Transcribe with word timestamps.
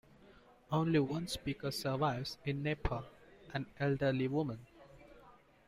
Only 0.71 0.99
one 0.99 1.27
speaker 1.27 1.69
survives 1.69 2.39
in 2.43 2.63
Nepal, 2.63 3.03
an 3.53 3.67
elderly 3.79 4.27
woman. 4.27 4.65